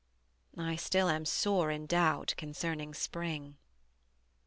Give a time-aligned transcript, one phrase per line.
[0.57, 3.57] I still am sore in doubt concerning Spring.